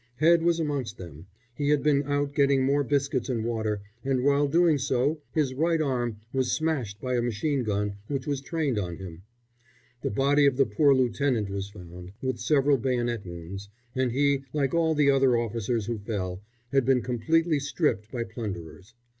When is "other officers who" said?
15.11-15.99